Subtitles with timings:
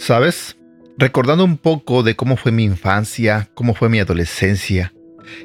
[0.00, 0.56] ¿Sabes?
[0.96, 4.94] Recordando un poco de cómo fue mi infancia, cómo fue mi adolescencia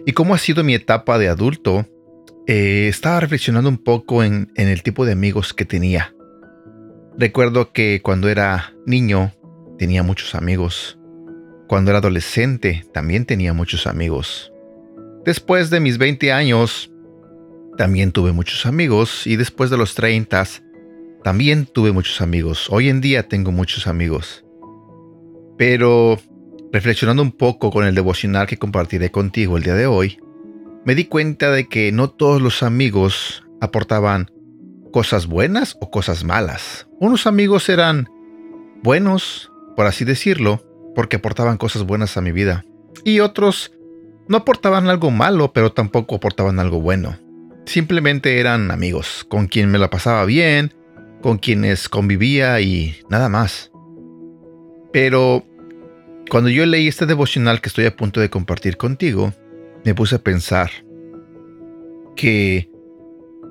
[0.06, 1.86] y cómo ha sido mi etapa de adulto,
[2.48, 6.16] eh, estaba reflexionando un poco en, en el tipo de amigos que tenía.
[7.18, 9.34] Recuerdo que cuando era niño
[9.78, 10.98] tenía muchos amigos.
[11.68, 14.54] Cuando era adolescente también tenía muchos amigos.
[15.26, 16.90] Después de mis 20 años
[17.78, 20.46] también tuve muchos amigos y después de los 30
[21.26, 22.68] también tuve muchos amigos.
[22.70, 24.45] Hoy en día tengo muchos amigos.
[25.58, 26.20] Pero
[26.72, 30.20] reflexionando un poco con el devocional que compartiré contigo el día de hoy,
[30.86, 34.30] me di cuenta de que no todos los amigos aportaban
[34.92, 36.88] cosas buenas o cosas malas.
[37.00, 38.08] Unos amigos eran
[38.84, 40.64] buenos, por así decirlo,
[40.96, 42.64] porque aportaban cosas buenas a mi vida.
[43.04, 43.72] Y otros
[44.28, 47.18] no aportaban algo malo, pero tampoco aportaban algo bueno.
[47.66, 50.74] Simplemente eran amigos, con quien me la pasaba bien,
[51.22, 53.72] con quienes convivía y nada más.
[54.96, 55.46] Pero
[56.32, 59.34] cuando yo leí este devocional que estoy a punto de compartir contigo,
[59.84, 60.72] me puse a pensar
[62.16, 62.70] que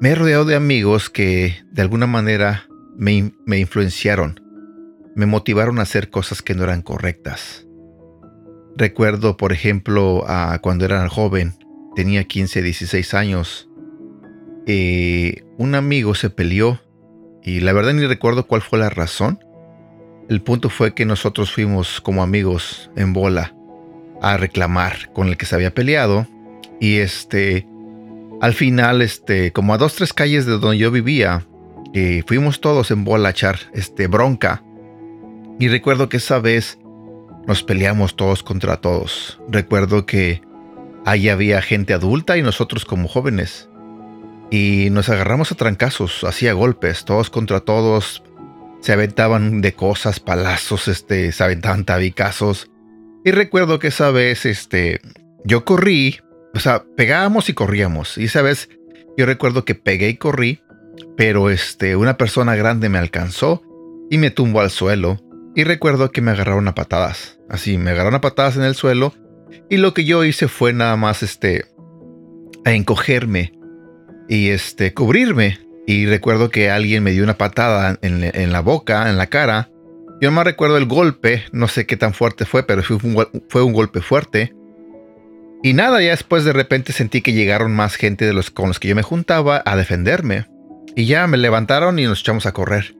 [0.00, 4.40] me he rodeado de amigos que de alguna manera me, influenciaron,
[5.14, 7.66] me motivaron a hacer cosas que no eran correctas.
[8.74, 11.58] Recuerdo, por ejemplo, a cuando era joven,
[11.94, 13.68] tenía 15, 16 años,
[14.66, 16.80] eh, un amigo se peleó
[17.42, 19.40] y la verdad ni recuerdo cuál fue la razón.
[20.28, 23.54] El punto fue que nosotros fuimos como amigos en bola
[24.22, 26.26] a reclamar con el que se había peleado
[26.80, 27.66] y este
[28.40, 31.46] al final este como a dos tres calles de donde yo vivía
[31.96, 34.64] eh, fuimos todos en bola a echar este bronca.
[35.60, 36.76] Y recuerdo que esa vez
[37.46, 39.40] nos peleamos todos contra todos.
[39.48, 40.42] Recuerdo que
[41.06, 43.68] ahí había gente adulta y nosotros como jóvenes.
[44.50, 48.24] Y nos agarramos a trancazos, hacía golpes, todos contra todos,
[48.84, 52.70] se aventaban de cosas, palazos, este, se aventaban tabicazos.
[53.24, 55.00] Y recuerdo que esa vez, este,
[55.42, 56.20] yo corrí,
[56.54, 58.18] o sea, pegábamos y corríamos.
[58.18, 58.68] Y esa vez
[59.16, 60.60] yo recuerdo que pegué y corrí,
[61.16, 63.62] pero este, una persona grande me alcanzó
[64.10, 65.18] y me tumbó al suelo.
[65.54, 67.40] Y recuerdo que me agarraron a patadas.
[67.48, 69.14] Así, me agarraron a patadas en el suelo.
[69.70, 71.64] Y lo que yo hice fue nada más, este,
[72.66, 73.58] encogerme
[74.28, 75.63] y este, cubrirme.
[75.86, 79.70] Y recuerdo que alguien me dio una patada en, la boca, en la cara.
[80.20, 83.26] Yo no me recuerdo el golpe, no sé qué tan fuerte fue, pero fue un,
[83.48, 84.54] fue un golpe fuerte.
[85.62, 88.80] Y nada, ya después de repente sentí que llegaron más gente de los con los
[88.80, 90.46] que yo me juntaba a defenderme.
[90.96, 92.94] Y ya me levantaron y nos echamos a correr.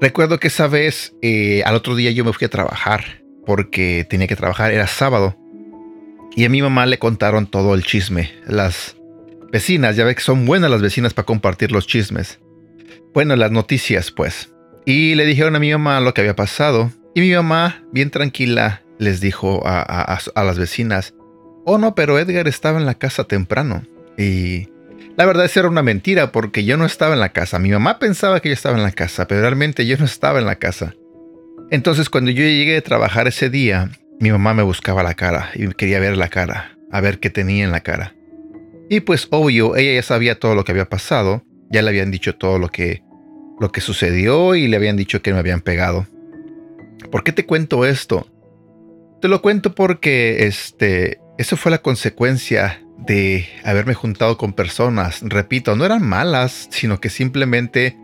[0.00, 4.26] Recuerdo que esa vez, eh, al otro día yo me fui a trabajar, porque tenía
[4.26, 5.36] que trabajar, era sábado.
[6.36, 8.96] Y a mi mamá le contaron todo el chisme, las,
[9.54, 12.40] vecinas, ya ve que son buenas las vecinas para compartir los chismes.
[13.14, 14.52] Bueno, las noticias, pues.
[14.84, 16.90] Y le dijeron a mi mamá lo que había pasado.
[17.14, 21.14] Y mi mamá, bien tranquila, les dijo a, las vecinas,
[21.64, 23.86] oh no, pero Edgar estaba en la casa temprano.
[24.18, 24.70] Y
[25.16, 27.60] la verdad es era una mentira porque yo no estaba en la casa.
[27.60, 30.46] Mi mamá pensaba que yo estaba en la casa, pero realmente yo no estaba en
[30.46, 30.96] la casa.
[31.70, 33.88] Entonces cuando yo llegué a trabajar ese día,
[34.18, 37.64] mi mamá me buscaba la cara y quería ver la cara, a ver qué tenía
[37.64, 38.13] en la cara.
[38.88, 42.36] Y pues obvio, ella ya sabía todo lo que había pasado, ya le habían dicho
[42.36, 43.02] todo lo que,
[43.58, 46.06] lo que sucedió y le habían dicho que me habían pegado.
[47.10, 48.26] ¿Por qué te cuento esto?
[49.20, 55.76] Te lo cuento porque este, eso fue la consecuencia de haberme juntado con personas, repito,
[55.76, 57.98] no eran malas, sino que simplemente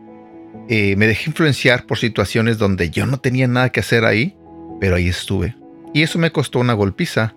[0.68, 4.36] eh, me dejé influenciar por situaciones donde yo no tenía nada que hacer ahí,
[4.80, 5.56] pero ahí estuve.
[5.94, 7.34] Y eso me costó una golpiza.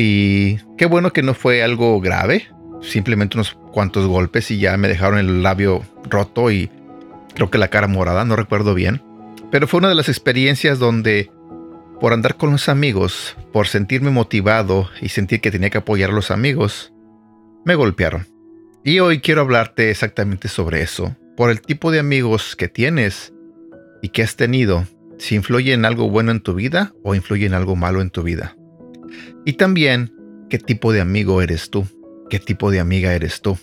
[0.00, 2.46] Y qué bueno que no fue algo grave,
[2.80, 6.70] simplemente unos cuantos golpes y ya me dejaron el labio roto y
[7.34, 9.02] creo que la cara morada, no recuerdo bien.
[9.50, 11.32] Pero fue una de las experiencias donde
[12.00, 16.14] por andar con los amigos, por sentirme motivado y sentir que tenía que apoyar a
[16.14, 16.92] los amigos,
[17.64, 18.28] me golpearon.
[18.84, 23.32] Y hoy quiero hablarte exactamente sobre eso, por el tipo de amigos que tienes
[24.00, 24.86] y que has tenido,
[25.18, 28.22] si influye en algo bueno en tu vida o influye en algo malo en tu
[28.22, 28.57] vida.
[29.44, 30.12] Y también,
[30.50, 31.86] ¿qué tipo de amigo eres tú?
[32.30, 33.58] ¿Qué tipo de amiga eres tú?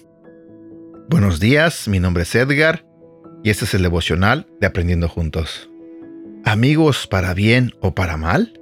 [1.09, 2.85] Buenos días, mi nombre es Edgar
[3.43, 5.69] y este es el devocional de Aprendiendo Juntos.
[6.43, 8.59] ¿Amigos para bien o para mal?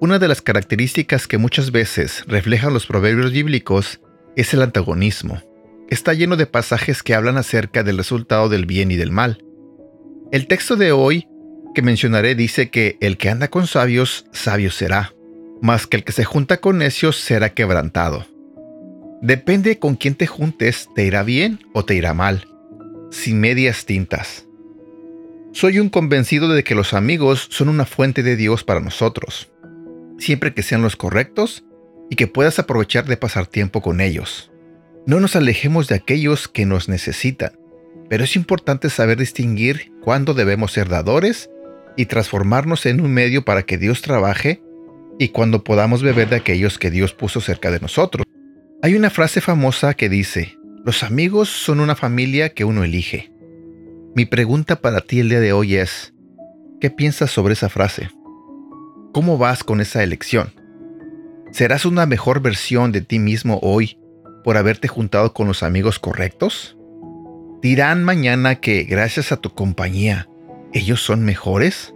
[0.00, 4.00] Una de las características que muchas veces reflejan los proverbios bíblicos
[4.36, 5.42] es el antagonismo.
[5.88, 9.44] Está lleno de pasajes que hablan acerca del resultado del bien y del mal.
[10.32, 11.28] El texto de hoy
[11.74, 15.13] que mencionaré dice que el que anda con sabios, sabio será
[15.64, 18.26] más que el que se junta con necios será quebrantado.
[19.22, 22.46] Depende con quién te juntes, te irá bien o te irá mal,
[23.10, 24.44] sin medias tintas.
[25.52, 29.50] Soy un convencido de que los amigos son una fuente de Dios para nosotros,
[30.18, 31.64] siempre que sean los correctos
[32.10, 34.52] y que puedas aprovechar de pasar tiempo con ellos.
[35.06, 37.52] No nos alejemos de aquellos que nos necesitan,
[38.10, 41.48] pero es importante saber distinguir cuándo debemos ser dadores
[41.96, 44.60] y transformarnos en un medio para que Dios trabaje
[45.18, 48.26] y cuando podamos beber de aquellos que Dios puso cerca de nosotros.
[48.82, 53.32] Hay una frase famosa que dice, los amigos son una familia que uno elige.
[54.14, 56.12] Mi pregunta para ti el día de hoy es,
[56.80, 58.10] ¿qué piensas sobre esa frase?
[59.12, 60.52] ¿Cómo vas con esa elección?
[61.52, 63.98] ¿Serás una mejor versión de ti mismo hoy
[64.42, 66.76] por haberte juntado con los amigos correctos?
[67.62, 70.28] ¿Dirán mañana que gracias a tu compañía
[70.74, 71.94] ellos son mejores?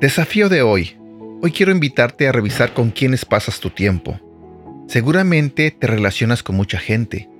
[0.00, 0.99] Desafío de hoy.
[1.42, 4.20] Hoy quiero invitarte a revisar con quiénes pasas tu tiempo.
[4.88, 7.30] Seguramente te relacionas con mucha gente,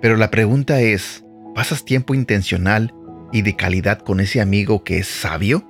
[0.00, 1.24] pero la pregunta es,
[1.56, 2.94] ¿pasas tiempo intencional
[3.32, 5.68] y de calidad con ese amigo que es sabio?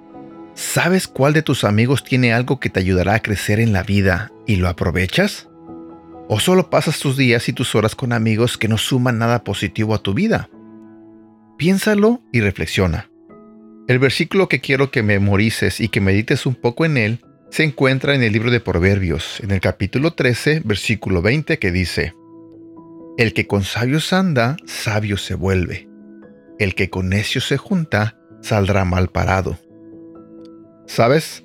[0.52, 4.32] ¿Sabes cuál de tus amigos tiene algo que te ayudará a crecer en la vida
[4.46, 5.49] y lo aprovechas?
[6.29, 9.94] ¿O solo pasas tus días y tus horas con amigos que no suman nada positivo
[9.94, 10.50] a tu vida?
[11.56, 13.08] Piénsalo y reflexiona.
[13.87, 17.20] El versículo que quiero que memorices y que medites un poco en él
[17.50, 22.15] se encuentra en el libro de Proverbios, en el capítulo 13, versículo 20, que dice,
[23.17, 25.89] El que con sabios anda, sabio se vuelve.
[26.59, 29.59] El que con necios se junta, saldrá mal parado.
[30.87, 31.45] ¿Sabes?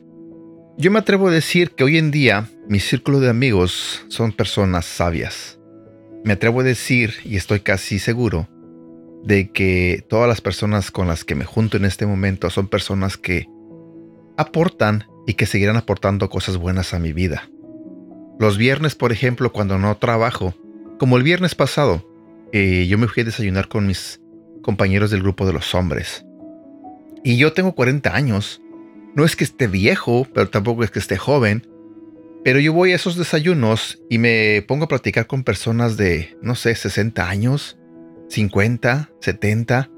[0.77, 4.85] Yo me atrevo a decir que hoy en día mi círculo de amigos son personas
[4.85, 5.59] sabias.
[6.23, 8.49] Me atrevo a decir, y estoy casi seguro,
[9.23, 13.17] de que todas las personas con las que me junto en este momento son personas
[13.17, 13.47] que
[14.37, 17.49] aportan y que seguirán aportando cosas buenas a mi vida.
[18.39, 20.53] Los viernes, por ejemplo, cuando no trabajo,
[20.99, 22.07] como el viernes pasado,
[22.51, 24.21] eh, yo me fui a desayunar con mis
[24.61, 26.25] compañeros del grupo de los hombres.
[27.23, 28.61] Y yo tengo 40 años
[29.15, 31.67] no es que esté viejo, pero tampoco es que esté joven.
[32.43, 36.55] Pero yo voy a esos desayunos y me pongo a platicar con personas de, no
[36.55, 37.77] sé, 60 años,
[38.29, 39.89] 50, 70.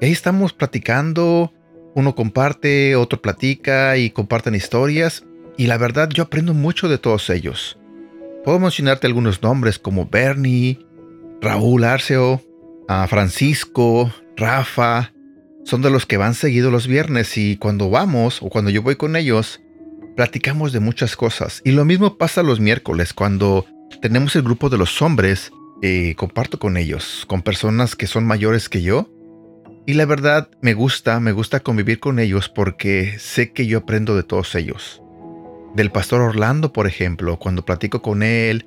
[0.00, 1.52] Y ahí estamos platicando,
[1.96, 5.24] uno comparte, otro platica y comparten historias.
[5.56, 7.78] Y la verdad yo aprendo mucho de todos ellos.
[8.44, 10.78] Puedo mencionarte algunos nombres como Bernie,
[11.40, 12.42] Raúl Arceo,
[12.86, 15.14] a Francisco, Rafa,
[15.64, 18.96] son de los que van seguido los viernes y cuando vamos o cuando yo voy
[18.96, 19.60] con ellos,
[20.16, 21.62] platicamos de muchas cosas.
[21.64, 23.64] Y lo mismo pasa los miércoles cuando
[24.02, 25.50] tenemos el grupo de los hombres,
[25.80, 29.08] eh, comparto con ellos, con personas que son mayores que yo.
[29.86, 34.16] Y la verdad me gusta, me gusta convivir con ellos porque sé que yo aprendo
[34.16, 35.00] de todos ellos.
[35.74, 38.66] Del pastor Orlando, por ejemplo, cuando platico con él,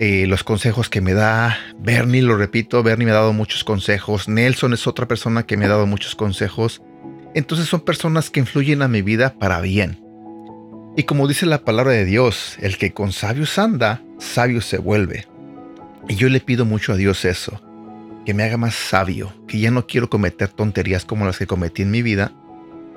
[0.00, 1.58] eh, los consejos que me da.
[1.78, 4.28] Bernie, lo repito, Bernie me ha dado muchos consejos.
[4.28, 6.82] Nelson es otra persona que me ha dado muchos consejos.
[7.34, 10.02] Entonces son personas que influyen a mi vida para bien.
[10.96, 15.26] Y como dice la palabra de Dios, el que con sabios anda, sabio se vuelve.
[16.08, 17.62] Y yo le pido mucho a Dios eso,
[18.30, 21.82] que me haga más sabio, que ya no quiero cometer tonterías como las que cometí
[21.82, 22.32] en mi vida.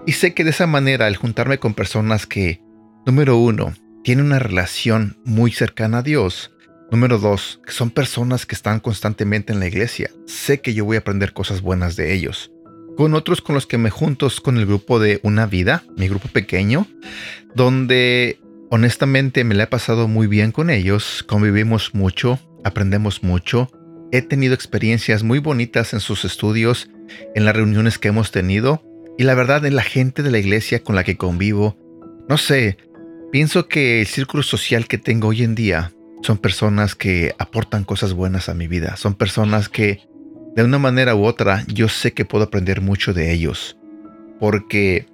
[0.05, 2.61] Y sé que de esa manera, al juntarme con personas que,
[3.07, 6.51] número uno, tienen una relación muy cercana a Dios,
[6.91, 10.11] Número dos, que son personas que están constantemente en la iglesia.
[10.27, 12.51] Sé que yo voy a aprender cosas buenas de ellos.
[12.95, 16.27] Con otros con los que me junto con el grupo de Una Vida, mi grupo
[16.27, 16.85] pequeño,
[17.55, 23.71] donde honestamente me la he pasado muy bien con ellos, convivimos mucho, aprendemos mucho.
[24.13, 26.87] He tenido experiencias muy bonitas en sus estudios,
[27.33, 28.83] en las reuniones que hemos tenido
[29.17, 31.75] y la verdad en la gente de la iglesia con la que convivo.
[32.29, 32.77] No sé,
[33.31, 38.13] pienso que el círculo social que tengo hoy en día son personas que aportan cosas
[38.13, 38.97] buenas a mi vida.
[38.97, 40.01] Son personas que
[40.55, 43.79] de una manera u otra yo sé que puedo aprender mucho de ellos.
[44.39, 45.07] Porque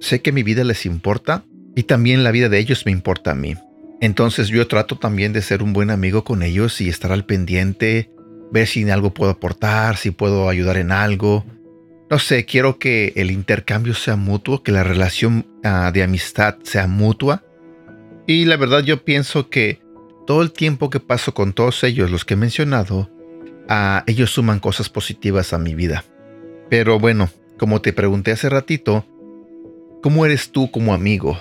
[0.00, 3.34] sé que mi vida les importa y también la vida de ellos me importa a
[3.34, 3.56] mí.
[4.02, 8.10] Entonces yo trato también de ser un buen amigo con ellos y estar al pendiente,
[8.50, 11.44] ver si en algo puedo aportar, si puedo ayudar en algo.
[12.10, 16.88] No sé, quiero que el intercambio sea mutuo, que la relación ah, de amistad sea
[16.88, 17.44] mutua.
[18.26, 19.80] Y la verdad yo pienso que
[20.26, 23.08] todo el tiempo que paso con todos ellos, los que he mencionado,
[23.68, 26.04] a ellos suman cosas positivas a mi vida.
[26.68, 29.06] Pero bueno, como te pregunté hace ratito,
[30.02, 31.40] ¿cómo eres tú como amigo?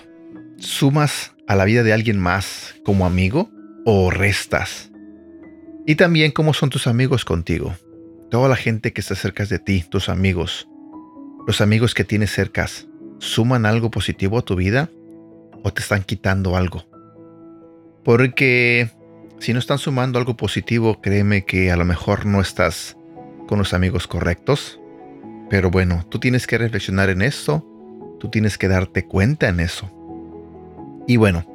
[0.60, 3.50] ¿Sumas a la vida de alguien más como amigo
[3.84, 4.89] o restas?
[5.86, 7.75] Y también cómo son tus amigos contigo.
[8.29, 10.70] Toda la gente que está cerca de ti, tus amigos,
[11.46, 12.70] los amigos que tienes cerca,
[13.20, 14.89] ¿suman algo positivo a tu vida
[15.62, 16.86] o te están quitando algo?
[18.05, 18.89] Porque
[19.39, 22.96] si no están sumando algo positivo, créeme que a lo mejor no estás
[23.50, 24.79] con los amigos correctos.
[25.50, 27.67] Pero bueno, tú tienes que reflexionar en eso,
[28.22, 29.91] tú tienes que darte cuenta en eso.
[31.08, 31.46] Y bueno,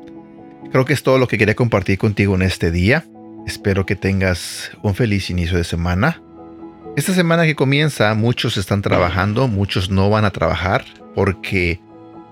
[0.71, 3.05] creo que es todo lo que quería compartir contigo en este día.
[3.47, 6.23] Espero que tengas un feliz inicio de semana.
[6.97, 10.85] Esta semana que comienza, muchos están trabajando, muchos no van a trabajar
[11.15, 11.81] porque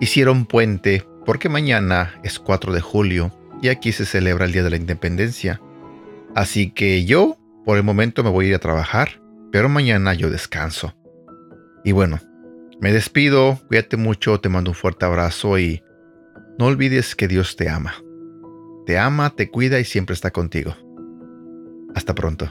[0.00, 3.30] hicieron puente, porque mañana es 4 de julio
[3.62, 5.61] y aquí se celebra el Día de la Independencia.
[6.35, 9.21] Así que yo, por el momento, me voy a ir a trabajar,
[9.52, 10.94] pero mañana yo descanso.
[11.85, 12.21] Y bueno,
[12.80, 15.83] me despido, cuídate mucho, te mando un fuerte abrazo y
[16.58, 17.94] no olvides que Dios te ama.
[18.87, 20.76] Te ama, te cuida y siempre está contigo.
[21.94, 22.50] Hasta pronto.